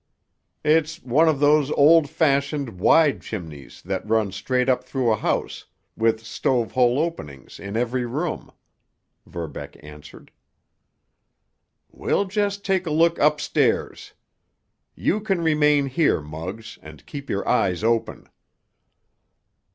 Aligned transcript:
"It 0.63 0.85
is 0.85 1.03
one 1.03 1.29
of 1.29 1.39
those 1.39 1.69
old 1.69 2.09
fashioned, 2.09 2.79
wide 2.79 3.21
chimneys 3.21 3.83
that 3.83 4.09
run 4.09 4.31
straight 4.31 4.67
up 4.67 4.83
through 4.83 5.11
a 5.11 5.15
house, 5.15 5.65
with 5.95 6.21
stove 6.25 6.71
hole 6.71 6.97
openings, 6.97 7.59
in 7.59 7.77
every 7.77 8.07
room," 8.07 8.51
Verbeck 9.27 9.77
answered. 9.83 10.31
"We'll 11.91 12.25
just 12.25 12.65
take 12.65 12.87
a 12.87 12.89
look 12.89 13.19
upstairs. 13.19 14.13
You 14.95 15.19
can 15.19 15.39
remain 15.41 15.85
here, 15.85 16.19
Muggs, 16.19 16.79
and 16.81 17.05
keep 17.05 17.29
your 17.29 17.47
eyes 17.47 17.83
open." 17.83 18.27